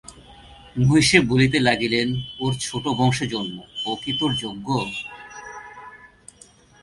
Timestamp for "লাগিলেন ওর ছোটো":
1.59-2.89